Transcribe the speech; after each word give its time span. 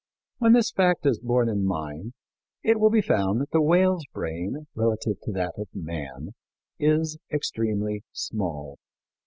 When 0.39 0.53
this 0.53 0.71
fact 0.71 1.05
is 1.05 1.19
borne 1.19 1.47
in 1.47 1.63
mind 1.63 2.13
it 2.63 2.79
will 2.79 2.89
be 2.89 3.03
found 3.03 3.39
that 3.39 3.51
the 3.51 3.61
whale's 3.61 4.03
brain, 4.11 4.65
relatively 4.73 5.19
to 5.25 5.31
that 5.33 5.53
of 5.59 5.67
man, 5.75 6.33
is 6.79 7.19
extremely 7.31 8.03
small. 8.11 8.79